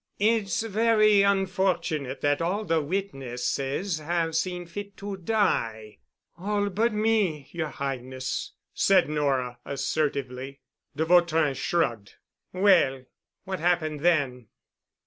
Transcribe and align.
"It's 0.17 0.63
very 0.63 1.21
unfortunate 1.21 2.21
that 2.21 2.41
all 2.41 2.65
the 2.65 2.81
witnesses 2.81 3.99
have 3.99 4.35
seen 4.35 4.65
fit 4.65 4.97
to 4.97 5.15
die." 5.15 5.99
"All 6.39 6.69
but 6.71 6.91
me, 6.91 7.47
yer 7.51 7.67
Highness," 7.67 8.53
said 8.73 9.07
Nora 9.07 9.59
assertively. 9.63 10.61
De 10.95 11.05
Vautrin 11.05 11.53
shrugged. 11.53 12.15
"Well. 12.51 13.03
What 13.43 13.59
happened 13.59 13.99
then?" 13.99 14.47